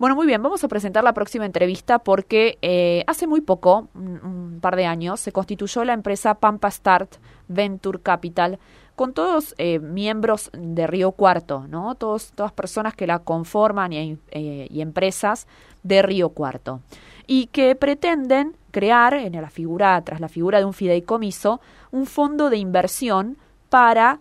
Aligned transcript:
Bueno, 0.00 0.16
muy 0.16 0.26
bien, 0.26 0.42
vamos 0.42 0.64
a 0.64 0.68
presentar 0.68 1.04
la 1.04 1.12
próxima 1.12 1.44
entrevista 1.44 1.98
porque 1.98 2.56
eh, 2.62 3.04
hace 3.06 3.26
muy 3.26 3.42
poco, 3.42 3.90
un, 3.94 4.58
par 4.62 4.74
de 4.74 4.86
años, 4.86 5.20
se 5.20 5.30
constituyó 5.30 5.84
la 5.84 5.92
empresa 5.92 6.36
Pampa 6.36 6.70
Start 6.70 7.16
Venture 7.48 8.00
Capital 8.00 8.58
con 8.96 9.12
todos 9.12 9.54
eh, 9.58 9.78
miembros 9.78 10.50
de 10.54 10.86
Río 10.86 11.12
Cuarto, 11.12 11.66
¿no? 11.68 11.96
Todos, 11.96 12.32
todas 12.32 12.50
personas 12.50 12.94
que 12.94 13.06
la 13.06 13.18
conforman 13.18 13.92
y, 13.92 14.16
eh, 14.30 14.68
y 14.70 14.80
empresas 14.80 15.46
de 15.82 16.00
Río 16.00 16.30
Cuarto 16.30 16.80
y 17.26 17.48
que 17.48 17.74
pretenden 17.74 18.56
crear 18.70 19.12
en 19.12 19.34
la 19.34 19.50
figura, 19.50 20.00
tras 20.02 20.18
la 20.18 20.30
figura 20.30 20.60
de 20.60 20.64
un 20.64 20.72
fideicomiso, 20.72 21.60
un 21.90 22.06
fondo 22.06 22.48
de 22.48 22.56
inversión 22.56 23.36
para 23.68 24.20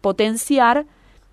potenciar 0.00 0.86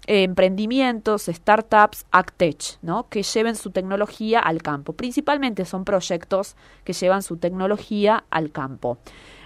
emprendimientos, 0.09 1.27
startups, 1.27 2.07
AgTech, 2.09 2.79
¿no? 2.81 3.07
que 3.09 3.21
lleven 3.21 3.55
su 3.55 3.69
tecnología 3.69 4.39
al 4.39 4.63
campo. 4.63 4.93
Principalmente 4.93 5.65
son 5.65 5.85
proyectos 5.85 6.55
que 6.83 6.93
llevan 6.93 7.21
su 7.21 7.37
tecnología 7.37 8.23
al 8.31 8.51
campo. 8.51 8.97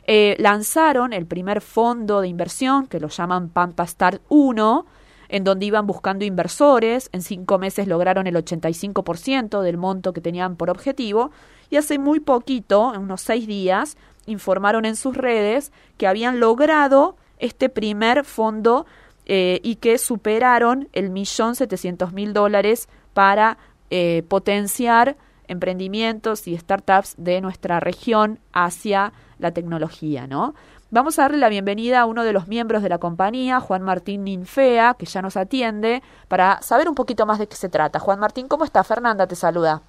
Eh, 0.07 0.37
lanzaron 0.39 1.11
el 1.11 1.25
primer 1.25 1.59
fondo 1.59 2.21
de 2.21 2.29
inversión, 2.29 2.87
que 2.87 3.01
lo 3.01 3.09
llaman 3.09 3.49
Pampa 3.49 3.85
Start 3.85 4.21
1, 4.29 4.85
en 5.27 5.43
donde 5.43 5.65
iban 5.65 5.85
buscando 5.85 6.23
inversores. 6.23 7.09
En 7.11 7.23
cinco 7.23 7.57
meses 7.57 7.85
lograron 7.85 8.25
el 8.25 8.35
85% 8.35 9.61
del 9.61 9.75
monto 9.75 10.13
que 10.13 10.21
tenían 10.21 10.55
por 10.55 10.69
objetivo. 10.69 11.31
Y 11.69 11.75
hace 11.75 11.99
muy 11.99 12.21
poquito, 12.21 12.93
en 12.93 13.01
unos 13.01 13.19
seis 13.19 13.47
días, 13.47 13.97
informaron 14.27 14.85
en 14.85 14.95
sus 14.95 15.17
redes 15.17 15.73
que 15.97 16.07
habían 16.07 16.39
logrado 16.39 17.17
este 17.37 17.67
primer 17.67 18.23
fondo 18.23 18.85
eh, 19.25 19.59
y 19.63 19.75
que 19.77 19.97
superaron 19.97 20.89
el 20.93 21.09
millón 21.09 21.55
setecientos 21.55 22.13
mil 22.13 22.33
dólares 22.33 22.89
para 23.13 23.57
eh, 23.89 24.23
potenciar 24.27 25.15
emprendimientos 25.47 26.47
y 26.47 26.57
startups 26.57 27.15
de 27.17 27.41
nuestra 27.41 27.79
región 27.79 28.39
hacia 28.53 29.13
la 29.39 29.51
tecnología, 29.51 30.27
¿no? 30.27 30.55
Vamos 30.89 31.17
a 31.17 31.23
darle 31.23 31.37
la 31.37 31.49
bienvenida 31.49 32.01
a 32.01 32.05
uno 32.05 32.23
de 32.23 32.33
los 32.33 32.47
miembros 32.47 32.83
de 32.83 32.89
la 32.89 32.99
compañía, 32.99 33.59
Juan 33.59 33.81
Martín 33.81 34.23
Ninfea, 34.25 34.93
que 34.93 35.07
ya 35.07 35.23
nos 35.23 35.37
atiende, 35.37 36.03
para 36.27 36.61
saber 36.61 36.87
un 36.87 36.93
poquito 36.93 37.25
más 37.25 37.39
de 37.39 37.47
qué 37.47 37.55
se 37.55 37.67
trata. 37.67 37.97
Juan 37.99 38.19
Martín, 38.19 38.47
¿cómo 38.47 38.63
está? 38.63 38.83
Fernanda 38.83 39.25
te 39.25 39.35
saluda. 39.35 39.81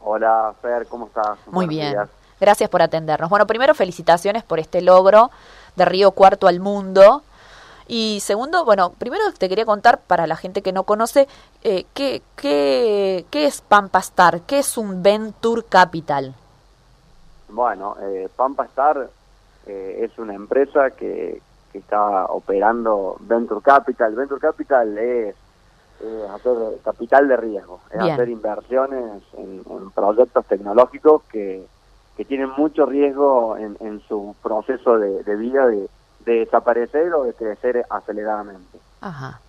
Hola, 0.00 0.52
Fer, 0.60 0.86
¿cómo 0.88 1.06
estás? 1.06 1.38
Muy 1.46 1.68
bien. 1.68 1.94
Gracias 2.40 2.68
por 2.68 2.82
atendernos. 2.82 3.30
Bueno, 3.30 3.46
primero 3.46 3.72
felicitaciones 3.72 4.42
por 4.42 4.58
este 4.58 4.82
logro 4.82 5.30
de 5.76 5.84
Río 5.84 6.10
Cuarto 6.10 6.48
al 6.48 6.58
mundo. 6.58 7.22
Y 7.86 8.20
segundo, 8.20 8.64
bueno, 8.64 8.92
primero 8.98 9.24
te 9.36 9.48
quería 9.48 9.64
contar 9.64 10.00
para 10.00 10.26
la 10.26 10.36
gente 10.36 10.62
que 10.62 10.72
no 10.72 10.84
conoce, 10.84 11.28
eh, 11.62 11.84
¿qué, 11.94 12.22
qué, 12.36 13.26
qué 13.30 13.46
es 13.46 13.60
Pampa 13.60 13.98
Star? 13.98 14.42
¿Qué 14.42 14.60
es 14.60 14.76
un 14.76 15.02
Venture 15.02 15.62
Capital? 15.68 16.34
Bueno, 17.48 17.96
eh, 18.00 18.28
Pampa 18.34 18.64
Star 18.66 19.08
eh, 19.66 19.98
es 20.02 20.18
una 20.18 20.34
empresa 20.34 20.90
que, 20.90 21.40
que, 21.72 21.78
está 21.78 22.26
operando 22.26 23.16
Venture 23.20 23.60
Capital. 23.60 24.14
Venture 24.14 24.40
Capital 24.40 24.98
es 24.98 25.34
hacer 26.34 26.56
capital 26.82 27.28
de 27.28 27.36
riesgo, 27.36 27.78
es 27.92 28.00
hacer 28.00 28.28
inversiones 28.28 29.22
en, 29.34 29.62
proyectos 29.94 30.44
tecnológicos 30.46 31.22
que, 31.30 31.64
que 32.16 32.24
tienen 32.24 32.50
mucho 32.56 32.86
riesgo 32.86 33.56
en, 33.56 33.76
en 33.78 34.00
su 34.08 34.34
proceso 34.42 34.98
de, 34.98 35.22
de 35.22 35.36
vida 35.36 35.64
de 35.68 35.88
de 36.24 36.40
desaparecer 36.40 37.12
o 37.14 37.24
de 37.24 37.34
crecer 37.34 37.84
aceleradamente. 37.90 38.78
Ajá. 39.00 39.40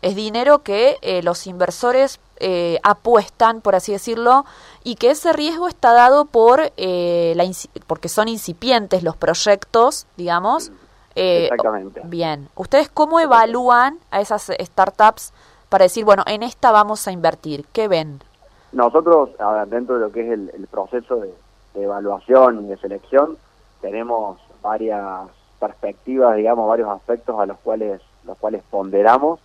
Es 0.00 0.14
dinero 0.14 0.60
que 0.60 0.96
eh, 1.02 1.22
los 1.22 1.46
inversores 1.46 2.20
eh, 2.38 2.78
apuestan, 2.84 3.60
por 3.60 3.74
así 3.74 3.90
decirlo, 3.90 4.44
y 4.84 4.94
que 4.94 5.10
ese 5.10 5.32
riesgo 5.32 5.66
está 5.66 5.92
dado 5.92 6.24
por 6.24 6.60
eh, 6.76 7.32
la 7.34 7.44
porque 7.86 8.08
son 8.08 8.28
incipientes 8.28 9.02
los 9.02 9.16
proyectos, 9.16 10.06
digamos. 10.16 10.70
Exactamente. 11.16 12.00
Bien. 12.04 12.48
¿Ustedes 12.54 12.88
cómo 12.88 13.18
evalúan 13.18 13.98
a 14.12 14.20
esas 14.20 14.52
startups 14.56 15.32
para 15.68 15.82
decir, 15.84 16.04
bueno, 16.04 16.22
en 16.26 16.44
esta 16.44 16.70
vamos 16.70 17.08
a 17.08 17.12
invertir? 17.12 17.66
¿Qué 17.72 17.88
ven? 17.88 18.22
Nosotros, 18.70 19.30
dentro 19.66 19.96
de 19.96 20.00
lo 20.00 20.12
que 20.12 20.20
es 20.20 20.30
el, 20.30 20.68
proceso 20.70 21.16
de, 21.16 21.34
de 21.74 21.82
evaluación 21.82 22.64
y 22.64 22.68
de 22.68 22.76
selección, 22.76 23.36
tenemos 23.80 24.38
varias 24.62 25.28
perspectivas, 25.58 26.36
digamos, 26.36 26.68
varios 26.68 26.88
aspectos 26.88 27.38
a 27.38 27.46
los 27.46 27.58
cuales, 27.58 28.00
los 28.24 28.36
cuales 28.38 28.62
ponderamos. 28.70 29.40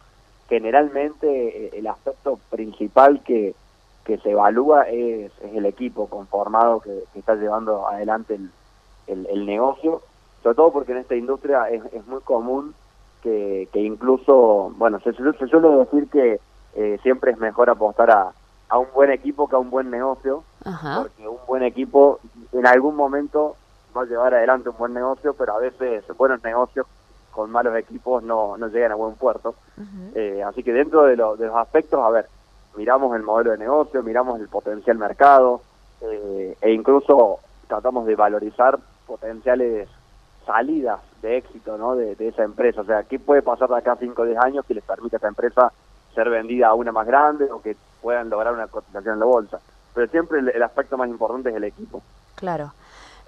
Generalmente 0.49 1.65
eh, 1.65 1.69
el 1.73 1.87
aspecto 1.87 2.39
principal 2.49 3.21
que, 3.23 3.55
que 4.05 4.17
se 4.17 4.31
evalúa 4.31 4.83
es, 4.83 5.31
es 5.41 5.55
el 5.55 5.65
equipo 5.65 6.07
conformado 6.07 6.79
que, 6.81 7.03
está 7.15 7.35
llevando 7.35 7.87
adelante 7.87 8.35
el, 9.07 9.27
el, 9.27 9.45
negocio, 9.45 10.01
sobre 10.41 10.55
todo 10.55 10.71
porque 10.71 10.91
en 10.91 10.99
esta 10.99 11.15
industria 11.15 11.69
es, 11.69 11.81
es 11.93 12.05
muy 12.07 12.21
común 12.21 12.73
que, 13.21 13.67
que 13.71 13.79
incluso, 13.79 14.73
bueno, 14.77 14.99
se, 14.99 15.13
se 15.13 15.47
suele 15.47 15.69
decir 15.69 16.09
que 16.09 16.39
eh, 16.75 16.99
siempre 17.01 17.31
es 17.31 17.37
mejor 17.37 17.69
apostar 17.69 18.11
a, 18.11 18.33
a 18.69 18.77
un 18.77 18.87
buen 18.93 19.11
equipo 19.11 19.47
que 19.47 19.55
a 19.55 19.59
un 19.59 19.69
buen 19.69 19.91
negocio, 19.91 20.43
porque 20.63 21.27
un 21.27 21.37
buen 21.47 21.63
equipo 21.63 22.19
en 22.51 22.65
algún 22.65 22.95
momento 22.95 23.55
va 23.95 24.03
a 24.03 24.05
llevar 24.05 24.33
adelante 24.33 24.69
un 24.69 24.77
buen 24.77 24.93
negocio, 24.93 25.33
pero 25.33 25.53
a 25.53 25.59
veces 25.59 26.03
buenos 26.17 26.43
negocios 26.43 26.87
con 27.33 27.51
malos 27.51 27.75
equipos 27.75 28.23
no, 28.23 28.57
no 28.57 28.67
llegan 28.67 28.91
a 28.91 28.95
buen 28.95 29.15
puerto. 29.15 29.55
Eh, 30.13 30.43
así 30.43 30.63
que 30.63 30.71
dentro 30.71 31.03
de, 31.03 31.15
los 31.15 31.39
aspectos, 31.55 31.99
a 31.99 32.09
ver, 32.09 32.27
miramos 32.77 33.15
el 33.15 33.23
modelo 33.23 33.51
de 33.51 33.57
negocio, 33.57 34.03
miramos 34.03 34.39
el 34.39 34.47
potencial 34.47 34.97
mercado 34.97 35.61
eh, 36.01 36.55
e 36.61 36.71
incluso 36.71 37.39
tratamos 37.67 38.05
de 38.05 38.15
valorizar 38.15 38.77
potenciales 39.07 39.89
salidas 40.45 40.99
de 41.21 41.37
éxito 41.37 41.77
¿no? 41.77 41.95
de, 41.95 42.15
esa 42.19 42.43
empresa. 42.43 42.81
O 42.81 42.85
sea, 42.85 43.03
¿qué 43.03 43.17
puede 43.17 43.41
pasar 43.41 43.69
de 43.69 43.77
acá 43.77 43.93
a 43.93 43.97
5 43.97 44.21
o 44.21 44.25
10 44.25 44.37
años 44.37 44.65
que 44.65 44.75
les 44.75 44.83
permita 44.83 45.17
a 45.17 45.19
esa 45.19 45.27
empresa 45.27 45.73
ser 46.13 46.29
vendida 46.29 46.67
a 46.67 46.75
una 46.75 46.91
más 46.91 47.07
grande 47.07 47.51
o 47.51 47.61
que 47.61 47.75
puedan 48.01 48.29
lograr 48.29 48.53
una 48.53 48.67
cotización 48.67 49.15
en 49.15 49.19
la 49.19 49.25
bolsa? 49.25 49.59
Pero 49.95 50.07
siempre 50.07 50.39
el 50.39 50.63
aspecto 50.63 50.97
más 50.97 51.09
importante 51.09 51.49
es 51.49 51.55
el 51.55 51.63
equipo. 51.63 52.01
Claro. 52.35 52.73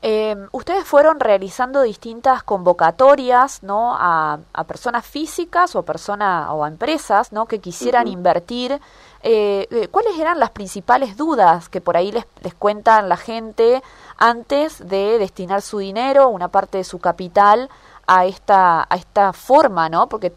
Eh, 0.02 0.36
ustedes 0.52 0.86
fueron 0.86 1.20
realizando 1.20 1.82
distintas 1.82 2.44
convocatorias 2.44 3.64
¿no? 3.64 3.96
a, 3.98 4.40
personas 4.68 5.06
físicas 5.06 5.76
o, 5.76 5.84
persona, 5.84 6.54
o 6.54 6.64
a 6.64 6.68
empresas 6.68 7.32
¿no? 7.32 7.46
que 7.46 7.60
quisieran 7.60 8.08
invertir. 8.08 8.80
Eh, 9.24 9.68
eh, 9.72 9.88
¿Cuáles 9.90 10.20
eran 10.20 10.40
las 10.40 10.52
principales 10.52 11.18
dudas 11.18 11.70
que 11.70 11.82
por 11.82 11.98
ahí 11.98 12.12
les, 12.12 12.26
les 12.44 12.54
cuentan 12.54 13.10
la 13.10 13.18
gente 13.18 13.82
antes 14.18 14.88
de 14.88 15.18
destinar 15.18 15.64
su 15.64 15.80
dinero, 15.80 16.30
una 16.30 16.50
parte 16.50 16.78
de 16.78 16.84
su 16.84 17.00
capital, 17.00 17.70
a 18.08 18.26
esta, 18.26 18.86
a 18.88 18.96
esta 18.96 19.34
forma? 19.34 19.90
¿no? 19.90 20.08
Porque, 20.08 20.34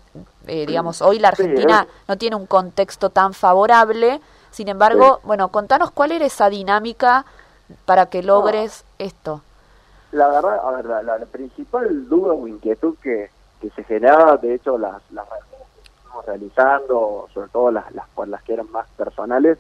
eh, 0.47 0.65
digamos, 0.67 1.03
hoy 1.03 1.19
la 1.19 1.29
Argentina 1.29 1.87
no 2.07 2.17
tiene 2.17 2.37
un 2.37 2.47
contexto 2.47 3.11
tan 3.11 3.35
favorable. 3.35 4.21
Sin 4.51 4.69
embargo, 4.69 5.21
bueno, 5.25 5.49
contanos 5.49 5.91
cuál 5.91 6.13
era 6.13 6.25
esa 6.25 6.49
dinámica 6.49 7.27
para 7.85 8.07
que 8.07 8.23
logres 8.23 8.85
esto. 8.99 9.43
La 10.13 10.29
verdad, 10.29 10.59
a 10.65 10.71
ver, 10.73 11.05
la, 11.05 11.19
principal 11.27 12.09
duda 12.09 12.33
o 12.33 12.49
inquietud 12.49 12.97
que, 13.03 13.31
que 13.61 13.71
se 13.71 13.85
generaba, 13.85 14.37
de 14.39 14.55
hecho, 14.55 14.79
las, 14.79 15.03
las 15.11 15.27
realizando, 16.27 17.29
sobre 17.33 17.49
todo 17.51 17.71
las, 17.71 17.93
las, 17.93 18.07
las 18.27 18.43
que 18.43 18.55
eran 18.55 18.71
más 18.71 18.89
personales, 18.97 19.59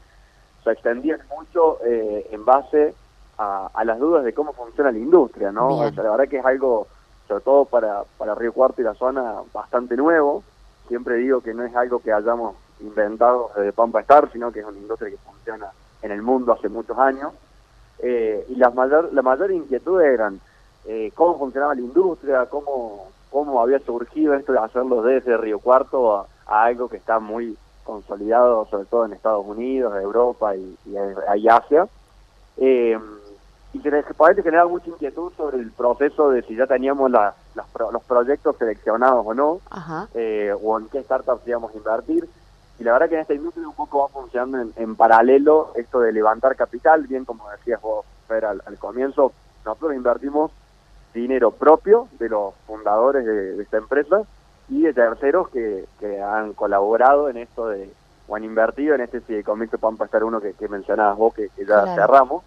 se 0.65 0.73
extendían 0.73 1.21
mucho 1.29 1.79
eh, 1.85 2.29
en 2.31 2.45
base 2.45 2.95
a, 3.37 3.71
a, 3.73 3.85
las 3.85 3.99
dudas 3.99 4.25
de 4.25 4.33
cómo 4.33 4.53
funciona 4.53 4.91
la 4.91 4.99
industria, 4.99 5.53
¿no? 5.53 5.85
la 5.85 5.91
verdad 5.91 6.29
que 6.29 6.39
es 6.39 6.45
algo, 6.45 6.89
sobre 7.29 7.45
todo 7.45 7.65
para, 7.67 8.03
para 8.17 8.35
Río 8.35 8.53
Cuarto 8.53 8.81
y 8.81 8.85
la 8.85 8.95
zona, 8.95 9.35
bastante 9.53 9.97
nuevo. 9.97 10.43
Siempre 10.89 11.17
digo 11.17 11.43
que 11.43 11.55
no 11.55 11.65
es 11.65 11.77
algo 11.77 12.01
que 12.01 12.13
hayamos 12.13 12.57
inventado 12.81 13.51
desde 13.55 13.73
Pampa 13.73 14.01
Star, 14.01 14.31
sino 14.33 14.51
que 14.51 14.61
es 14.61 14.67
una 14.67 14.79
industria 14.79 15.11
que 15.11 15.19
funciona 15.19 15.71
en 16.03 16.11
el 16.11 16.23
mundo 16.23 16.53
hace 16.53 16.69
muchos 16.69 16.99
años 16.99 17.33
eh, 18.01 18.45
y 18.49 18.57
las 18.57 18.75
mayor, 18.75 19.13
la 19.13 19.23
mayor 19.23 19.51
inquietud 19.51 20.01
eran 20.01 20.41
eh, 20.87 21.13
cómo 21.15 21.39
funcionaba 21.39 21.75
la 21.75 21.81
industria, 21.81 22.47
cómo, 22.47 23.09
cómo 23.31 23.61
había 23.61 23.79
surgido 23.81 24.35
esto 24.35 24.53
de 24.53 24.59
hacerlo 24.59 25.03
desde 25.03 25.37
Río 25.37 25.59
Cuarto 25.59 26.17
a, 26.17 26.27
algo 26.47 26.89
que 26.89 26.97
está 26.97 27.19
muy 27.19 27.57
consolidado, 27.85 28.67
sobre 28.67 28.87
todo 28.87 29.05
en 29.05 29.13
Estados 29.13 29.45
Unidos, 29.47 29.95
Europa 30.01 30.57
y, 30.57 30.79
y, 30.87 31.49
Asia. 31.49 31.87
Eh, 32.57 32.99
y 33.75 33.81
se 33.81 34.15
parece 34.15 34.43
generar 34.43 34.67
mucha 34.67 34.89
inquietud 34.89 35.31
sobre 35.37 35.59
el 35.59 35.71
proceso 35.73 36.31
de 36.31 36.43
si 36.43 36.57
ya 36.57 36.67
teníamos 36.67 37.11
la, 37.11 37.35
los 37.93 38.03
proyectos 38.05 38.57
seleccionados 38.57 39.27
o 39.27 39.35
no, 39.35 39.61
eh, 40.15 40.55
o 40.63 40.79
en 40.79 40.89
qué 40.89 41.03
startups 41.03 41.47
íbamos 41.47 41.75
a 41.75 41.77
invertir. 41.77 42.29
Y 42.79 42.85
la 42.85 42.93
verdad 42.93 43.09
que 43.09 43.15
en 43.17 43.21
esta 43.23 43.35
industria 43.35 43.67
un 43.67 43.75
poco 43.75 44.01
va 44.01 44.09
funcionando 44.09 44.73
en, 44.77 44.97
paralelo 44.97 45.73
esto 45.75 46.01
de 46.01 46.13
levantar 46.13 46.55
capital, 46.55 47.07
bien 47.07 47.25
como 47.25 47.49
decías 47.51 47.81
vos, 47.81 48.07
Fer, 48.29 48.45
al, 48.45 48.63
comienzo, 48.79 49.33
nosotros 49.65 49.95
invertimos 49.95 50.53
dinero 51.13 51.51
propio 51.51 52.09
de 52.19 52.29
los 52.29 52.55
fundadores 52.67 53.25
de, 53.25 53.61
esta 53.61 53.79
empresa 53.79 54.23
y 54.69 54.83
de 54.83 54.93
terceros 54.93 55.49
que, 55.49 55.87
que 55.99 56.23
han 56.23 56.53
colaborado 56.53 57.29
en 57.29 57.39
esto 57.39 57.69
de, 57.69 57.91
o 58.29 58.37
han 58.37 58.45
invertido 58.45 58.95
en 58.95 59.01
este 59.01 59.21
fideicomiso 59.21 59.79
Pampa 59.79 60.05
Estar 60.05 60.23
uno 60.23 60.41
que, 60.41 60.53
que 60.53 60.69
mencionabas 60.69 61.17
vos, 61.17 61.35
que, 61.35 61.51
ya 61.67 61.95
cerramos. 61.95 62.45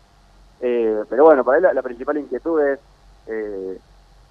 Eh, 0.62 1.04
pero 1.10 1.25
bueno, 1.25 1.44
para 1.44 1.57
él 1.57 1.75
la, 1.75 1.81
principal 1.81 2.18
inquietud 2.19 2.62
es 2.62 2.80
eh, 3.25 3.80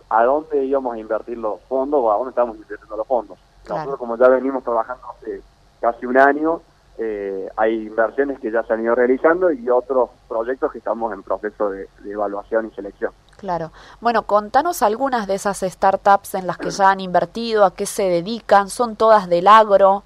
a 0.08 0.24
dónde 0.24 0.64
íbamos 0.64 0.94
a 0.94 0.98
invertir 0.98 1.36
los 1.36 1.60
fondos 1.62 2.00
o 2.00 2.12
a 2.12 2.14
dónde 2.14 2.30
estamos 2.30 2.56
invirtiendo 2.56 2.96
los 2.96 3.06
fondos. 3.06 3.36
Nosotros 3.68 3.98
como 3.98 4.16
ya 4.16 4.28
venimos 4.28 4.62
trabajando 4.62 5.02
hace 5.10 5.42
casi 5.80 6.06
un 6.06 6.18
año, 6.18 6.60
eh, 6.98 7.48
hay 7.56 7.86
inversiones 7.86 8.38
que 8.40 8.50
ya 8.50 8.62
se 8.62 8.74
han 8.74 8.82
ido 8.82 8.94
realizando 8.94 9.50
y 9.50 9.70
otros 9.70 10.10
proyectos 10.28 10.70
que 10.70 10.78
estamos 10.78 11.12
en 11.14 11.22
proceso 11.22 11.70
de, 11.70 11.88
evaluación 12.04 12.66
y 12.66 12.74
selección. 12.74 13.12
Claro. 13.38 13.72
Bueno, 14.02 14.24
contanos 14.24 14.82
algunas 14.82 15.26
de 15.26 15.34
esas 15.34 15.60
startups 15.60 16.34
en 16.34 16.46
las 16.46 16.58
que 16.58 16.70
ya 16.70 16.90
han 16.90 17.00
invertido, 17.00 17.64
a 17.64 17.74
qué 17.74 17.86
se 17.86 18.02
dedican, 18.02 18.68
son 18.68 18.96
todas 18.96 19.30
del 19.30 19.48
agro. 19.48 20.02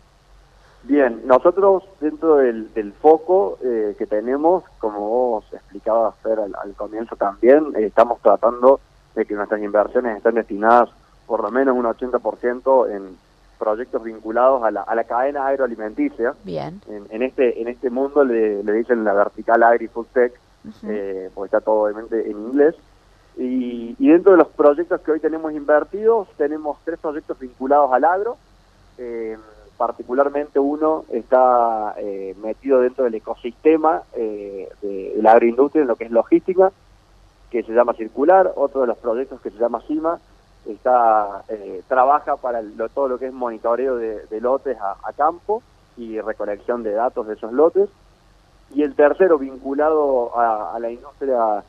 Bien, 0.84 1.22
nosotros 1.26 1.82
dentro 1.98 2.36
del, 2.36 2.92
foco 3.00 3.58
eh, 3.64 3.96
que 3.98 4.06
tenemos, 4.06 4.62
como 4.78 5.00
vos 5.00 5.44
explicabas 5.52 6.14
Fer 6.22 6.38
al, 6.38 6.74
comienzo 6.76 7.16
también, 7.16 7.72
eh, 7.74 7.86
estamos 7.86 8.20
tratando 8.20 8.78
de 9.16 9.24
que 9.24 9.34
nuestras 9.34 9.60
inversiones 9.62 10.18
estén 10.18 10.36
destinadas 10.36 10.90
por 11.26 11.42
lo 11.42 11.50
menos 11.50 11.74
un 11.74 11.86
80% 11.86 12.90
en 12.94 13.16
proyectos 13.64 14.02
vinculados 14.02 14.62
a 14.62 14.70
la, 14.70 14.82
a 14.82 14.94
la 14.94 15.04
cadena 15.04 15.46
agroalimenticia. 15.46 16.34
Bien. 16.44 16.82
En, 17.10 17.22
este 17.22 17.62
en 17.62 17.68
este 17.68 17.88
mundo 17.88 18.22
le, 18.24 18.62
dicen 18.62 19.04
la 19.04 19.14
vertical 19.14 19.62
agri-food 19.62 20.06
tech, 20.12 20.32
eh, 20.86 21.30
porque 21.34 21.46
está 21.46 21.60
todo 21.60 21.84
obviamente 21.84 22.30
en 22.30 22.36
inglés. 22.38 22.74
Y, 23.36 23.96
y, 23.98 24.08
dentro 24.10 24.32
de 24.32 24.38
los 24.38 24.48
proyectos 24.48 25.00
que 25.00 25.12
hoy 25.12 25.20
tenemos 25.20 25.52
invertidos, 25.52 26.28
tenemos 26.36 26.76
tres 26.84 26.98
proyectos 27.00 27.38
vinculados 27.38 27.90
al 27.92 28.04
agro. 28.04 28.36
Eh, 28.98 29.36
particularmente 29.76 30.58
uno 30.60 31.04
está 31.10 31.94
eh, 31.98 32.34
metido 32.42 32.80
dentro 32.80 33.04
del 33.04 33.14
ecosistema 33.14 34.02
eh, 34.14 34.68
de, 34.82 35.14
la 35.20 35.32
agroindustria 35.32 35.82
en 35.82 35.88
lo 35.88 35.96
que 35.96 36.04
es 36.04 36.10
logística, 36.10 36.70
que 37.50 37.62
se 37.62 37.72
llama 37.72 37.94
Circular, 37.94 38.52
otro 38.56 38.82
de 38.82 38.86
los 38.86 38.98
proyectos 38.98 39.40
que 39.40 39.50
se 39.50 39.58
llama 39.58 39.82
CIMA, 39.86 40.20
está 40.66 41.42
eh, 41.48 41.82
trabaja 41.88 42.36
para 42.36 42.62
todo 42.94 43.08
lo 43.08 43.18
que 43.18 43.26
es 43.26 43.32
monitoreo 43.32 43.96
de, 43.96 44.40
lotes 44.40 44.76
a, 44.80 45.12
campo 45.12 45.62
y 45.96 46.20
recolección 46.20 46.82
de 46.82 46.92
datos 46.92 47.26
de 47.26 47.34
esos 47.34 47.52
lotes, 47.52 47.88
y 48.70 48.82
el 48.82 48.94
tercero 48.94 49.38
vinculado 49.38 50.36
a 50.36 50.76
la 50.80 50.90
industria 50.90 51.62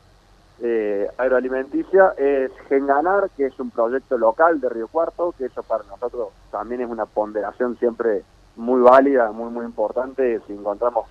eh, 0.62 1.06
agroalimenticia 1.18 2.14
es 2.16 2.50
Genganar, 2.68 3.28
que 3.36 3.46
es 3.46 3.60
un 3.60 3.70
proyecto 3.70 4.16
local 4.16 4.58
de 4.60 4.70
Río 4.70 4.88
Cuarto, 4.88 5.34
que 5.36 5.46
eso 5.46 5.62
para 5.62 5.84
nosotros 5.84 6.28
también 6.50 6.80
es 6.80 6.88
una 6.88 7.04
ponderación 7.04 7.76
siempre 7.78 8.22
muy 8.56 8.80
válida, 8.80 9.32
muy 9.32 9.50
muy 9.50 9.66
importante. 9.66 10.40
Si 10.46 10.54
encontramos 10.54 11.08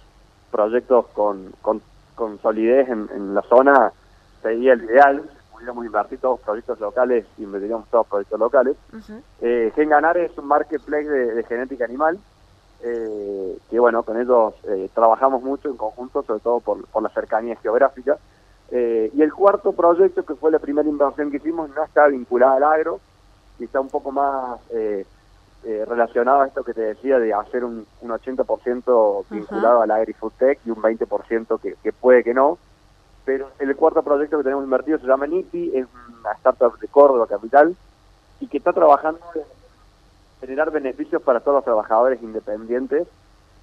proyectos 0.49 1.05
con, 1.13 1.53
con, 1.61 1.81
solidez 2.41 2.89
en, 2.89 3.35
la 3.35 3.43
zona, 3.43 3.91
sería 4.41 4.73
el 4.73 4.83
ideal. 4.85 5.29
Pudiéramos 5.55 5.85
invertir 5.85 6.19
todos 6.19 6.39
proyectos 6.41 6.79
locales, 6.79 7.25
invertiríamos 7.37 7.89
todos 7.89 8.05
proyectos 8.07 8.39
locales. 8.39 8.77
Eh, 9.41 9.71
Genganar 9.75 10.17
es 10.17 10.37
un 10.37 10.47
marketplace 10.47 11.09
de, 11.09 11.43
genética 11.43 11.85
animal. 11.85 12.19
Eh, 12.83 13.57
que 13.69 13.79
bueno, 13.79 14.03
con 14.03 14.19
ellos 14.19 14.53
eh, 14.65 14.89
trabajamos 14.93 15.41
mucho 15.41 15.69
en 15.69 15.77
conjunto, 15.77 16.21
sobre 16.23 16.41
todo 16.41 16.59
por, 16.59 16.85
por 16.87 17.01
la 17.01 17.09
cercanía 17.09 17.55
geográfica. 17.55 18.17
Eh, 18.71 19.11
y 19.13 19.21
el 19.21 19.33
cuarto 19.33 19.71
proyecto, 19.71 20.23
que 20.23 20.35
fue 20.35 20.51
la 20.51 20.59
primera 20.59 20.87
inversión 20.87 21.31
que 21.31 21.37
hicimos, 21.37 21.69
no 21.75 21.83
está 21.83 22.07
vinculada 22.07 22.55
al 22.57 22.63
agro, 22.63 22.99
y 23.59 23.65
está 23.65 23.79
un 23.79 23.89
poco 23.89 24.11
más 24.11 24.59
eh, 24.71 25.05
eh, 25.63 25.85
relacionado 25.87 26.41
a 26.41 26.47
esto 26.47 26.63
que 26.63 26.73
te 26.73 26.81
decía 26.81 27.19
de 27.19 27.33
hacer 27.33 27.63
un, 27.63 27.85
un 28.01 28.09
80% 28.09 29.25
vinculado 29.29 29.81
al 29.81 29.91
agri-food 29.91 30.33
tech 30.37 30.59
y 30.65 30.71
un 30.71 30.81
20% 30.81 31.59
que, 31.59 31.75
que 31.81 31.93
puede 31.93 32.23
que 32.23 32.33
no. 32.33 32.57
Pero 33.25 33.49
el 33.59 33.75
cuarto 33.75 34.03
proyecto 34.03 34.37
que 34.37 34.43
tenemos 34.43 34.63
invertido 34.63 34.99
se 34.99 35.07
llama 35.07 35.27
NIPI, 35.27 35.71
es 35.75 35.87
una 36.19 36.31
startup 36.33 36.79
de 36.79 36.87
Córdoba 36.87 37.27
Capital, 37.27 37.75
y 38.39 38.47
que 38.47 38.57
está 38.57 38.71
trabajando 38.71 39.19
en 39.33 39.41
generar 40.39 40.71
beneficios 40.71 41.21
para 41.21 41.39
todos 41.39 41.55
los 41.55 41.63
trabajadores 41.63 42.21
independientes 42.21 43.07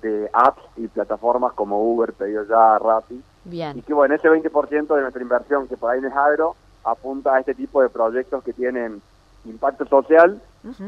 de 0.02 0.28
apps 0.32 0.62
y 0.76 0.88
plataformas 0.88 1.52
como 1.52 1.80
Uber, 1.80 2.12
Pedido 2.12 2.44
Ya, 2.44 2.78
Rappi, 2.78 3.22
Bien. 3.44 3.78
Y 3.78 3.82
que 3.82 3.92
bueno, 3.92 4.14
ese 4.14 4.28
20% 4.28 4.94
de 4.94 5.00
nuestra 5.00 5.22
inversión 5.22 5.66
que 5.66 5.76
por 5.76 5.90
ahí 5.90 6.00
no 6.00 6.08
es 6.08 6.14
agro 6.14 6.54
apunta 6.84 7.34
a 7.34 7.40
este 7.40 7.54
tipo 7.54 7.82
de 7.82 7.88
proyectos 7.88 8.42
que 8.44 8.52
tienen 8.52 9.00
impacto 9.44 9.84
social 9.86 10.40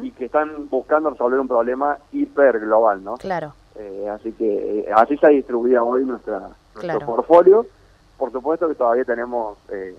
y 0.02 0.12
que 0.12 0.26
están 0.26 0.68
buscando 0.68 1.10
resolver 1.10 1.40
un 1.40 1.48
problema 1.48 1.98
hiper 2.12 2.60
global, 2.60 3.02
¿no? 3.02 3.16
Claro. 3.16 3.54
Eh, 3.76 4.08
así 4.08 4.32
que 4.32 4.80
eh, 4.80 4.92
así 4.94 5.16
se 5.16 5.28
distribuido 5.28 5.84
hoy 5.84 6.04
nuestra, 6.04 6.50
nuestro 6.74 7.06
portfolio. 7.06 7.66
Por 8.18 8.32
supuesto 8.32 8.68
que 8.68 8.74
todavía 8.74 9.04
tenemos 9.04 9.58
eh, 9.70 9.96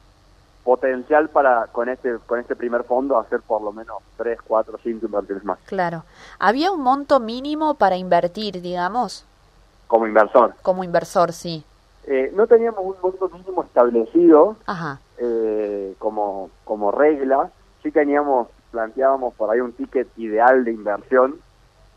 potencial 0.64 1.30
para 1.30 1.68
con 1.68 1.90
este 1.90 2.18
con 2.26 2.40
este 2.40 2.56
primer 2.56 2.84
fondo 2.84 3.18
hacer 3.18 3.42
por 3.42 3.62
lo 3.62 3.72
menos 3.72 3.98
3, 4.18 4.40
4, 4.42 4.80
5 4.82 5.06
inversiones 5.06 5.44
más. 5.44 5.60
Claro. 5.66 6.04
¿Había 6.40 6.72
un 6.72 6.82
monto 6.82 7.20
mínimo 7.20 7.76
para 7.76 7.98
invertir, 7.98 8.62
digamos? 8.62 9.26
Como 9.88 10.08
inversor. 10.08 10.56
Como 10.62 10.84
inversor, 10.84 11.32
sí. 11.32 11.64
Eh, 12.08 12.32
no 12.36 12.46
teníamos 12.46 12.86
un 12.86 12.96
monto 13.02 13.30
mínimo 13.30 13.64
establecido 13.64 14.58
eh, 15.18 15.96
como, 15.98 16.52
como 16.64 16.92
regla, 16.92 17.50
sí 17.82 17.90
teníamos, 17.90 18.48
planteábamos 18.70 19.34
por 19.34 19.50
ahí 19.50 19.60
un 19.60 19.74
ticket 19.74 20.08
ideal 20.18 20.64
de 20.66 20.72
inversión 20.72 21.40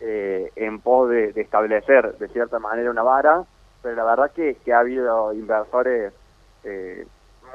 eh, 0.01 0.51
en 0.57 0.81
pos 0.81 1.11
de, 1.11 1.33
establecer 1.37 2.17
de 2.17 2.29
cierta 2.29 2.59
manera 2.59 2.91
una 2.91 3.03
vara, 3.03 3.45
pero 3.83 3.97
la 3.97 4.05
verdad 4.05 4.31
que, 4.33 4.57
que 4.65 4.73
ha 4.73 4.81
habido 4.81 5.33
inversores 5.33 6.13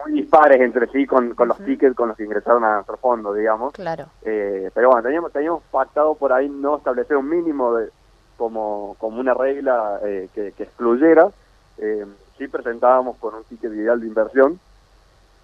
muy 0.04 0.14
dispares 0.14 0.60
entre 0.60 0.88
sí 0.88 1.06
con, 1.06 1.36
con 1.36 1.48
los 1.50 1.58
tickets 1.60 1.96
con 1.96 2.08
los 2.08 2.18
que 2.18 2.24
ingresaron 2.24 2.64
a 2.64 2.76
nuestro 2.76 2.98
fondo, 2.98 3.34
digamos. 3.34 3.74
Claro. 3.74 4.08
pero 4.24 4.90
bueno, 4.90 5.04
teníamos, 5.04 5.32
teníamos 5.32 5.62
pactado 5.70 6.16
por 6.16 6.34
ahí 6.34 6.50
no 6.50 6.78
establecer 6.78 7.16
un 7.16 7.30
mínimo 7.30 7.76
de, 7.76 7.90
como, 8.38 8.96
como 8.98 9.20
una 9.20 9.34
regla 9.34 10.00
que, 10.02 10.54
que 10.54 10.64
excluyera. 10.64 11.30
Eh, 11.78 12.06
sí 12.38 12.48
presentábamos 12.48 13.18
con 13.18 13.36
un 13.36 13.44
ticket 13.44 13.74
ideal 13.74 14.00
de 14.00 14.08
inversión, 14.08 14.60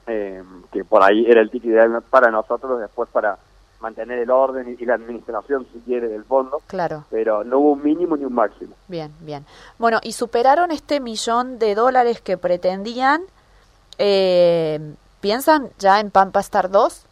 eh, 0.07 0.43
que 0.71 0.83
por 0.83 1.03
ahí 1.03 1.25
era 1.27 1.41
el 1.41 1.49
ticket 1.49 1.71
ideal 1.71 2.01
para 2.09 2.31
nosotros, 2.31 2.79
después 2.79 3.09
para 3.09 3.37
mantener 3.81 4.19
el 4.19 4.29
orden 4.29 4.75
y, 4.79 4.85
la 4.85 4.95
administración, 4.95 5.65
si 5.71 5.79
quiere, 5.79 6.07
del 6.07 6.23
fondo. 6.23 6.61
Claro. 6.67 7.05
Pero 7.09 7.43
no 7.43 7.59
hubo 7.59 7.71
un 7.73 7.83
mínimo 7.83 8.17
ni 8.17 8.25
un 8.25 8.33
máximo. 8.33 8.75
Bien, 8.87 9.11
bien. 9.21 9.45
Bueno, 9.77 9.99
y 10.03 10.13
superaron 10.13 10.71
este 10.71 10.99
millón 10.99 11.59
de 11.59 11.75
dólares 11.75 12.21
que 12.21 12.37
pretendían. 12.37 13.21
Eh, 13.97 14.79
¿Piensan 15.21 15.69
ya 15.77 15.99
en 15.99 16.11
Pampa 16.11 16.39
Star 16.39 16.69
2? 16.69 17.05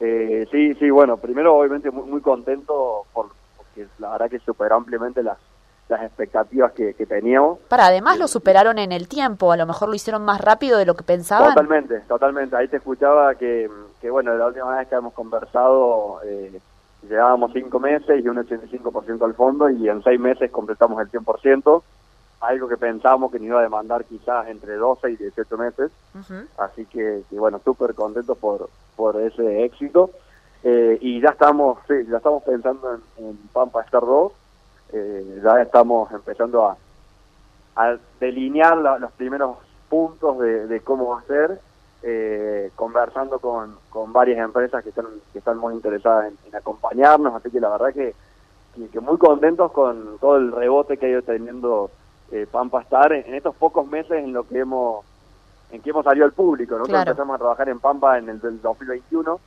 Eh, 0.00 0.46
sí, 0.50 0.74
sí, 0.74 0.90
bueno, 0.90 1.16
primero 1.16 1.56
obviamente 1.56 1.90
muy, 1.90 2.08
muy 2.08 2.20
contento 2.20 3.04
por, 3.12 3.30
porque 3.56 3.86
la 3.98 4.12
verdad 4.12 4.30
que 4.30 4.38
superó 4.38 4.76
ampliamente 4.76 5.22
las, 5.22 5.38
las 5.88 6.02
expectativas 6.02 6.72
que, 6.72 6.92
teníamos. 7.06 7.58
Para, 7.68 7.86
además 7.86 8.18
lo 8.18 8.28
superaron 8.28 8.78
en 8.78 8.92
el 8.92 9.08
tiempo, 9.08 9.52
a 9.52 9.56
lo 9.56 9.66
mejor 9.66 9.88
lo 9.88 9.94
hicieron 9.94 10.24
más 10.24 10.40
rápido 10.40 10.78
de 10.78 10.84
lo 10.84 10.94
que 10.94 11.02
pensaban. 11.02 11.54
Totalmente, 11.54 12.00
totalmente. 12.00 12.56
Ahí 12.56 12.68
te 12.68 12.76
escuchaba 12.76 13.34
que, 13.34 13.70
que 14.00 14.10
bueno, 14.10 14.36
la 14.36 14.46
última 14.46 14.76
vez 14.76 14.88
que 14.88 14.94
hemos 14.94 15.14
conversado 15.14 16.20
eh, 16.24 16.60
llevábamos 17.08 17.52
cinco 17.54 17.80
meses 17.80 18.22
y 18.22 18.28
un 18.28 18.36
85% 18.36 19.24
al 19.24 19.34
fondo 19.34 19.70
y 19.70 19.88
en 19.88 20.02
seis 20.02 20.20
meses 20.20 20.50
completamos 20.50 21.00
el 21.00 21.10
100%, 21.10 21.82
algo 22.40 22.68
que 22.68 22.76
pensábamos 22.76 23.32
que 23.32 23.38
nos 23.38 23.46
iba 23.48 23.60
a 23.60 23.62
demandar 23.62 24.04
quizás 24.04 24.46
entre 24.48 24.74
12 24.74 25.12
y 25.12 25.16
18 25.16 25.56
meses. 25.56 25.90
Así 26.58 26.84
que, 26.84 27.22
bueno, 27.30 27.60
súper 27.64 27.94
contentos 27.94 28.36
por, 28.36 28.68
por 28.94 29.18
ese 29.20 29.64
éxito. 29.64 30.10
Eh, 30.64 30.98
y 31.00 31.20
ya 31.20 31.30
estamos, 31.30 31.78
sí, 31.86 31.94
ya 32.10 32.16
estamos 32.18 32.42
pensando 32.42 32.94
en, 32.94 33.24
en 33.24 33.36
Pampa 33.52 33.80
Star 33.82 34.02
2 34.02 34.32
eh, 34.92 35.40
ya 35.42 35.62
estamos 35.62 36.10
empezando 36.12 36.66
a, 36.66 36.76
delinear 38.18 38.76
los 38.76 39.12
primeros 39.12 39.58
puntos 39.88 40.40
de, 40.40 40.80
cómo 40.80 41.10
va 41.10 41.20
a 41.20 41.22
ser, 41.22 41.60
eh, 42.02 42.72
conversando 42.74 43.38
con, 43.38 43.76
con 43.88 44.12
varias 44.12 44.38
empresas 44.38 44.82
que 44.82 44.88
están, 44.88 45.06
que 45.32 45.38
están 45.38 45.58
muy 45.58 45.74
interesadas 45.74 46.32
en, 46.46 46.56
acompañarnos, 46.56 47.34
así 47.34 47.50
que 47.50 47.60
la 47.60 47.68
verdad 47.68 47.94
que, 47.94 48.14
que, 48.90 49.00
muy 49.00 49.16
contentos 49.16 49.70
con 49.70 50.18
todo 50.18 50.36
el 50.38 50.50
rebote 50.50 50.96
que 50.96 51.06
ha 51.06 51.10
ido 51.10 51.22
teniendo 51.22 51.92
eh, 52.32 52.48
Pampa 52.50 52.82
Star 52.82 53.12
en, 53.12 53.32
estos 53.32 53.54
pocos 53.54 53.86
meses 53.86 54.24
en 54.24 54.32
lo 54.32 54.42
que 54.42 54.58
hemos 54.58 55.04
en 55.70 55.80
que 55.82 55.90
hemos 55.90 56.04
salido 56.04 56.24
al 56.24 56.32
público. 56.32 56.78
Nosotros 56.78 57.06
empezamos 57.06 57.34
a 57.34 57.38
trabajar 57.38 57.68
en 57.68 57.78
Pampa 57.78 58.18
en 58.18 58.28
el 58.28 58.40
del 58.40 58.60
2021, 58.60 59.38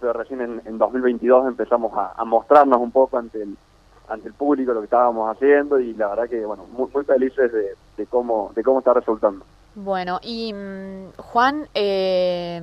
pero 0.00 0.12
recién 0.12 0.40
en, 0.40 0.62
en 0.66 0.76
2022 0.76 1.46
empezamos 1.46 1.96
a, 1.96 2.12
a 2.16 2.24
mostrarnos 2.24 2.80
un 2.80 2.90
poco 2.90 3.16
ante 3.16 3.42
el 3.42 3.56
ante 4.08 4.28
el 4.28 4.34
público 4.34 4.72
lo 4.72 4.80
que 4.80 4.84
estábamos 4.84 5.34
haciendo 5.34 5.78
y 5.78 5.94
la 5.94 6.08
verdad 6.08 6.28
que 6.28 6.44
bueno 6.44 6.64
muy, 6.72 6.88
muy 6.92 7.04
felices 7.04 7.52
de, 7.52 8.06
cómo 8.06 8.52
de 8.54 8.62
cómo 8.62 8.78
está 8.78 8.94
resultando 8.94 9.44
bueno 9.74 10.18
y 10.22 10.52
mm, 10.52 11.12
Juan 11.16 11.68
eh, 11.74 12.60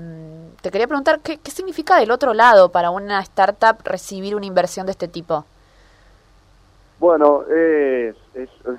te 0.61 0.71
quería 0.71 0.87
preguntar 0.87 1.19
¿qué, 1.19 1.37
qué 1.37 1.51
significa 1.51 1.97
del 1.97 2.11
otro 2.11 2.33
lado 2.33 2.69
para 2.69 2.89
una 2.91 3.19
startup 3.21 3.77
recibir 3.83 4.35
una 4.35 4.45
inversión 4.45 4.85
de 4.85 4.91
este 4.91 5.07
tipo 5.07 5.45
Bueno, 6.99 7.43
es 7.49 8.15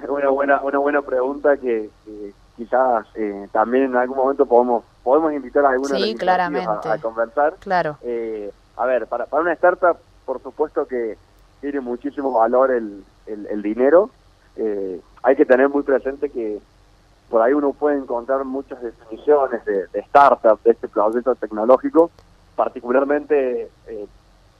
una 0.08 0.28
buena 0.30 0.60
una 0.60 0.78
buena 0.78 1.02
pregunta 1.02 1.56
que, 1.56 1.90
quizás 2.56 3.06
eh, 3.14 3.48
también 3.52 3.84
en 3.84 3.96
algún 3.96 4.16
momento 4.16 4.46
podemos 4.46 4.84
podemos 5.06 5.32
invitar 5.32 5.64
a 5.64 5.70
algunos 5.70 6.02
sí, 6.02 6.16
claramente. 6.16 6.88
A, 6.88 6.98
conversar. 6.98 7.54
Claro. 7.60 7.96
Eh, 8.02 8.50
a 8.76 8.86
ver, 8.86 9.06
para, 9.06 9.26
para 9.26 9.42
una 9.42 9.52
startup, 9.52 9.96
por 10.24 10.42
supuesto 10.42 10.86
que 10.86 11.16
tiene 11.60 11.80
muchísimo 11.80 12.32
valor 12.32 12.70
el, 12.70 13.04
el, 13.26 13.62
dinero. 13.62 14.10
Eh, 14.56 15.00
hay 15.22 15.36
que 15.36 15.46
tener 15.46 15.68
muy 15.68 15.82
presente 15.82 16.30
que 16.30 16.60
por 17.30 17.42
ahí 17.42 17.52
uno 17.52 17.72
puede 17.72 17.98
encontrar 17.98 18.44
muchas 18.44 18.80
definiciones 18.80 19.64
de, 19.64 19.86
de 19.88 20.00
startup, 20.00 20.62
de 20.62 20.70
este 20.72 20.88
proceso 20.88 21.34
tecnológico. 21.34 22.10
Particularmente, 22.54 23.68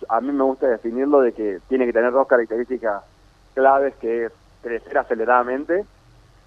a 0.08 0.20
mí 0.20 0.32
me 0.32 0.44
gusta 0.44 0.66
definirlo 0.66 1.20
de 1.20 1.32
que 1.32 1.60
tiene 1.68 1.86
que 1.86 1.92
tener 1.92 2.12
dos 2.12 2.26
características 2.26 3.02
claves 3.54 3.94
que 3.96 4.26
es 4.26 4.32
crecer 4.62 4.98
aceleradamente 4.98 5.84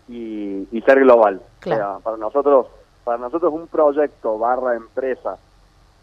y, 0.07 0.81
ser 0.85 0.99
global. 1.01 1.41
para 2.03 2.17
nosotros, 2.17 2.67
para 3.03 3.17
nosotros 3.17 3.53
un 3.53 3.67
proyecto 3.67 4.37
barra 4.37 4.75
empresa 4.75 5.37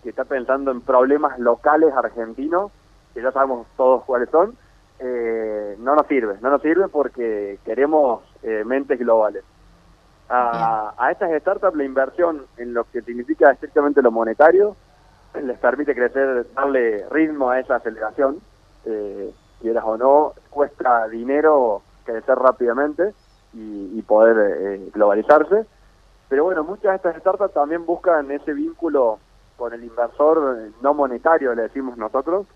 que 0.03 0.11
está 0.11 0.25
pensando 0.25 0.71
en 0.71 0.81
problemas 0.81 1.38
locales 1.38 1.93
argentinos, 1.95 2.71
que 3.16 3.23
ya 3.23 3.32
sabemos 3.32 3.66
todos 3.78 4.04
cuáles 4.04 4.28
son, 4.28 4.54
eh, 4.99 5.75
no 5.78 5.94
nos 5.94 6.06
sirve, 6.06 6.37
no 6.42 6.50
nos 6.50 6.61
sirve 6.61 6.87
porque 6.88 7.58
queremos 7.64 8.23
eh, 8.42 8.62
mentes 8.66 8.99
globales. 8.99 9.42
A, 10.28 10.92
a, 10.99 11.12
estas 11.12 11.30
startups 11.40 11.78
la 11.78 11.85
inversión 11.85 12.44
en 12.58 12.75
lo 12.75 12.85
que 12.85 13.00
significa 13.00 13.50
estrictamente 13.50 14.02
lo 14.02 14.11
monetario 14.11 14.76
les 15.42 15.58
permite 15.58 15.94
crecer, 15.94 16.46
darle 16.54 17.06
ritmo 17.11 17.49
a 17.49 17.58
esa 17.58 17.76
aceleración. 17.76 18.38
Eh, 18.85 19.32
quieras 19.62 19.85
o 19.87 19.96
no, 19.96 20.35
cuesta 20.50 21.08
dinero 21.08 21.80
crecer 22.04 22.37
rápidamente 22.37 23.14
y, 23.54 24.02
poder 24.02 24.58
eh, 24.61 24.90
globalizarse. 24.92 25.64
Pero 26.28 26.44
bueno, 26.44 26.64
muchas 26.64 26.90
de 26.90 26.96
estas 26.96 27.16
startups 27.16 27.54
también 27.54 27.87
buscan 27.87 28.30
ese 28.30 28.52
vínculo 28.52 29.18
con 29.56 29.73
el 29.73 29.82
inversor 29.82 30.58
no 30.82 30.92
monetario, 30.92 31.54
le 31.54 31.62
decimos 31.62 31.96
nosotros, 31.96 32.46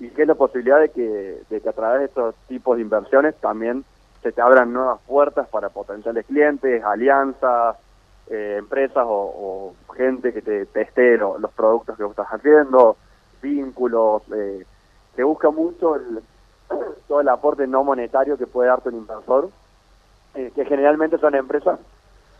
y 0.00 0.08
que 0.08 0.22
es 0.22 0.28
la 0.28 0.34
posibilidad 0.34 0.80
de 0.80 0.88
que, 0.88 1.42
de 1.48 1.60
que 1.60 1.68
a 1.68 1.72
través 1.72 2.00
de 2.00 2.06
estos 2.06 2.34
tipos 2.48 2.76
de 2.76 2.82
inversiones 2.82 3.36
también 3.36 3.84
se 4.22 4.32
te 4.32 4.40
abran 4.40 4.72
nuevas 4.72 4.98
puertas 5.06 5.46
para 5.48 5.68
potenciales 5.68 6.26
clientes, 6.26 6.82
alianzas, 6.82 7.76
eh, 8.28 8.56
empresas 8.58 9.04
o, 9.06 9.74
gente 9.94 10.32
que 10.32 10.40
te 10.40 10.64
teste 10.66 11.18
los 11.18 11.52
productos 11.52 11.96
que 11.96 12.02
vos 12.02 12.12
estás 12.12 12.28
haciendo, 12.28 12.96
vínculos, 13.42 14.22
eh, 14.34 14.64
se 15.14 15.22
busca 15.22 15.50
mucho 15.50 15.96
el, 15.96 16.20
todo 17.08 17.20
el 17.20 17.28
aporte 17.28 17.66
no 17.66 17.84
monetario 17.84 18.38
que 18.38 18.46
puede 18.46 18.70
darte 18.70 18.88
un 18.88 18.96
inversor, 18.96 19.50
eh, 20.34 20.50
que 20.54 20.64
generalmente 20.64 21.18
son 21.18 21.34
empresas 21.34 21.78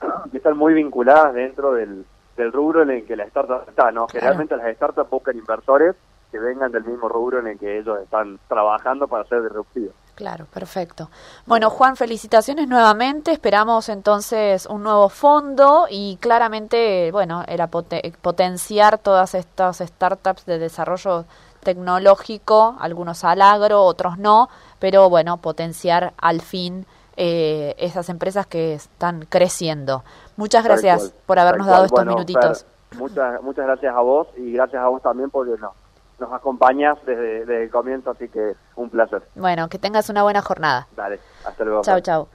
que 0.30 0.38
están 0.38 0.56
muy 0.56 0.72
vinculadas 0.72 1.34
dentro 1.34 1.74
del, 1.74 2.06
del 2.38 2.52
rubro 2.52 2.82
en 2.82 2.90
el 2.90 3.04
que 3.04 3.16
la 3.16 3.24
startup 3.24 3.68
está, 3.68 3.90
¿no? 3.90 4.08
Generalmente 4.08 4.56
las 4.56 4.74
startups 4.76 5.10
buscan 5.10 5.36
inversores 5.36 5.94
que 6.30 6.38
vengan 6.38 6.72
del 6.72 6.84
mismo 6.84 7.08
rubro 7.08 7.40
en 7.40 7.48
el 7.48 7.58
que 7.58 7.78
ellos 7.78 7.98
están 8.00 8.38
trabajando 8.48 9.08
para 9.08 9.24
ser 9.24 9.42
disruptivos. 9.42 9.94
Claro, 10.14 10.44
perfecto. 10.52 11.08
Bueno, 11.46 11.70
Juan, 11.70 11.96
felicitaciones 11.96 12.68
nuevamente. 12.68 13.32
Esperamos 13.32 13.88
entonces 13.88 14.66
un 14.66 14.82
nuevo 14.82 15.08
fondo 15.08 15.86
y 15.88 16.18
claramente, 16.20 17.10
bueno, 17.10 17.42
era 17.48 17.68
potenciar 17.68 18.98
todas 18.98 19.34
estas 19.34 19.78
startups 19.78 20.44
de 20.44 20.58
desarrollo 20.58 21.24
tecnológico, 21.62 22.76
algunos 22.80 23.24
al 23.24 23.40
agro, 23.40 23.82
otros 23.82 24.18
no, 24.18 24.48
pero 24.78 25.08
bueno, 25.08 25.38
potenciar 25.38 26.12
al 26.18 26.40
fin 26.40 26.86
eh, 27.16 27.74
esas 27.78 28.08
empresas 28.08 28.46
que 28.46 28.74
están 28.74 29.26
creciendo. 29.26 30.02
Muchas 30.36 30.64
gracias 30.64 31.14
por 31.26 31.38
habernos 31.38 31.66
dado 31.66 31.84
estos 31.84 32.06
minutitos. 32.06 32.66
muchas, 32.98 33.42
muchas 33.42 33.66
gracias 33.66 33.94
a 33.94 34.00
vos 34.00 34.28
y 34.36 34.52
gracias 34.52 34.82
a 34.82 34.88
vos 34.88 35.02
también 35.02 35.30
porque 35.30 35.58
no, 35.60 35.72
nos 36.20 36.32
acompañas 36.32 36.98
desde, 37.06 37.64
el 37.64 37.70
comienzo, 37.70 38.10
así 38.10 38.28
que 38.28 38.54
un 38.76 38.90
placer. 38.90 39.22
Bueno, 39.34 39.68
que 39.68 39.78
tengas 39.78 40.08
una 40.10 40.22
buena 40.22 40.42
jornada. 40.42 40.86
Dale, 40.94 41.18
hasta 41.44 41.64
luego. 41.64 41.82
Chao, 41.82 42.00
chao. 42.00 42.28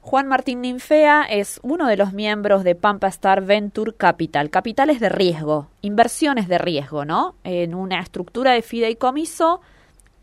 Juan 0.00 0.26
Martín 0.26 0.62
Ninfea 0.62 1.22
es 1.30 1.60
uno 1.62 1.86
de 1.86 1.96
los 1.96 2.12
miembros 2.12 2.64
de 2.64 2.74
Pampa 2.74 3.06
Star 3.08 3.42
Venture 3.42 3.94
Capital. 3.94 4.50
Capitales 4.50 4.98
de 4.98 5.08
riesgo, 5.08 5.68
inversiones 5.80 6.48
de 6.48 6.58
riesgo, 6.58 7.04
¿no? 7.04 7.36
En 7.44 7.74
una 7.74 8.00
estructura 8.00 8.52
de 8.52 8.62
fideicomiso 8.62 9.60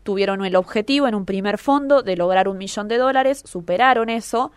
tuvieron 0.02 0.44
el 0.44 0.56
objetivo 0.56 1.08
en 1.08 1.14
un 1.14 1.24
primer 1.24 1.56
fondo 1.56 2.02
de 2.02 2.16
lograr 2.16 2.48
un 2.48 2.58
millón 2.58 2.88
de 2.88 2.98
dólares, 2.98 3.42
superaron 3.46 4.10
eso. 4.10 4.52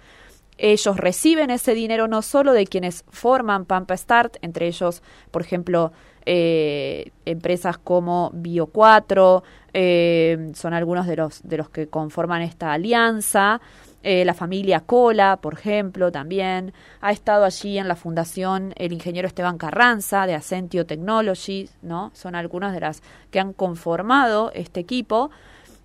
Ellos 0.57 0.97
reciben 0.97 1.49
ese 1.49 1.73
dinero 1.73 2.07
no 2.07 2.21
solo 2.21 2.53
de 2.53 2.67
quienes 2.67 3.05
forman 3.09 3.65
Pampa 3.65 3.95
Start, 3.95 4.37
entre 4.41 4.67
ellos, 4.67 5.01
por 5.31 5.41
ejemplo, 5.41 5.91
eh, 6.25 7.11
empresas 7.25 7.77
como 7.77 8.31
Bio4, 8.31 9.43
eh, 9.73 10.51
son 10.55 10.73
algunos 10.73 11.07
de 11.07 11.15
los, 11.17 11.41
de 11.43 11.57
los 11.57 11.69
que 11.69 11.87
conforman 11.87 12.41
esta 12.41 12.73
alianza. 12.73 13.59
Eh, 14.03 14.25
la 14.25 14.33
familia 14.33 14.81
Cola, 14.81 15.37
por 15.37 15.53
ejemplo, 15.53 16.11
también 16.11 16.73
ha 17.01 17.11
estado 17.11 17.45
allí 17.45 17.77
en 17.77 17.87
la 17.87 17.95
fundación 17.95 18.73
el 18.77 18.91
ingeniero 18.91 19.27
Esteban 19.27 19.57
Carranza 19.57 20.25
de 20.27 20.35
Ascentio 20.35 20.85
Technologies, 20.85 21.75
¿no? 21.81 22.11
Son 22.13 22.35
algunas 22.35 22.73
de 22.73 22.81
las 22.81 23.01
que 23.31 23.39
han 23.39 23.53
conformado 23.53 24.51
este 24.53 24.79
equipo. 24.79 25.31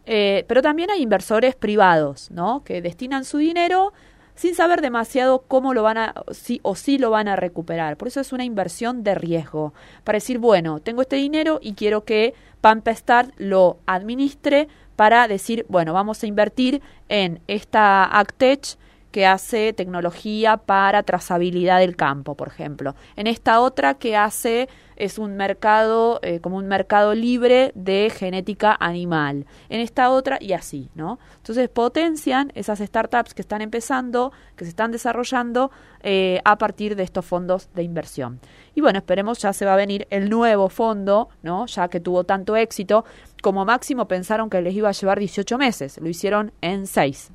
Pero 0.05 0.63
también 0.63 0.91
hay 0.91 1.03
inversores 1.03 1.55
privados, 1.55 2.31
¿no? 2.31 2.65
Que 2.65 2.81
destinan 2.81 3.27
su 3.27 3.37
dinero 3.37 3.93
sin 4.39 4.55
saber 4.55 4.83
demasiado 4.83 5.43
cómo 5.49 5.75
lo 5.75 5.83
van 5.83 5.99
a, 5.99 6.15
si, 6.31 6.61
o 6.63 6.77
si 6.77 6.97
lo 6.97 7.11
van 7.11 7.27
a 7.27 7.35
recuperar. 7.35 7.97
Por 7.97 8.07
eso 8.07 8.21
es 8.21 8.33
una 8.33 8.45
inversión 8.45 9.03
de 9.03 9.17
riesgo. 9.17 9.75
Para 10.05 10.19
decir, 10.19 10.39
bueno, 10.39 10.79
tengo 10.79 11.03
este 11.03 11.17
dinero 11.17 11.59
y 11.61 11.75
quiero 11.75 12.05
que 12.05 12.35
Pampa 12.61 12.95
Start 12.95 13.35
lo 13.37 13.79
administre 13.87 14.69
para 14.95 15.27
decir, 15.27 15.67
bueno, 15.69 15.93
vamos 15.93 16.23
a 16.23 16.29
invertir 16.29 16.83
en 17.09 17.41
esta 17.49 18.05
Actech 18.05 18.79
que 19.19 19.27
hace 19.27 19.73
tecnología 19.73 20.59
para 20.59 21.03
trazabilidad 21.03 21.81
del 21.81 21.97
campo, 21.97 22.37
por 22.37 22.47
ejemplo. 22.47 22.95
En 23.17 23.27
esta 23.27 23.61
otra 23.61 23.95
que 23.95 24.17
hace 24.17 24.69
es 24.95 25.19
un 25.19 25.37
mercado, 25.37 26.21
eh, 26.23 26.39
como 26.39 26.57
un 26.57 26.69
mercado 26.69 27.17
libre 27.17 27.73
de 27.75 28.13
genética 28.15 28.77
animal. 28.79 29.45
En 29.71 29.81
esta 29.81 30.11
otra 30.11 30.39
y 30.41 30.53
así, 30.53 30.89
¿no? 30.95 31.19
Entonces 31.39 31.69
potencian 31.69 32.53
esas 32.55 32.79
startups 32.79 33.35
que 33.35 33.43
están 33.43 33.61
empezando, 33.61 34.31
que 34.55 34.65
se 34.65 34.71
están 34.71 34.93
desarrollando 34.93 35.73
eh, 36.05 36.41
a 36.45 36.57
partir 36.57 36.95
de 36.95 37.03
estos 37.03 37.27
fondos 37.27 37.71
de 37.75 37.83
inversión. 37.83 38.39
Y 38.77 38.83
bueno, 38.83 39.01
esperemos 39.01 39.41
ya 39.41 39.53
se 39.53 39.65
va 39.65 39.75
a 39.75 39.77
venir 39.77 40.07
el 40.11 40.31
nuevo 40.31 40.69
fondo, 40.69 41.29
¿no? 41.43 41.67
Ya 41.67 41.89
que 41.89 41.99
tuvo 41.99 42.23
tanto 42.23 42.55
éxito, 42.55 43.05
como 43.43 43.65
máximo 43.65 44.07
pensaron 44.07 44.49
que 44.49 44.63
les 44.63 44.75
iba 44.75 44.89
a 44.89 44.93
llevar 44.93 45.19
18 45.19 45.59
meses, 45.59 45.99
lo 46.01 46.09
hicieron 46.09 46.53
en 46.61 46.87
6, 46.87 47.33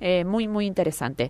¿eh? 0.00 0.24
muy, 0.24 0.48
muy 0.48 0.66
interesante. 0.66 1.22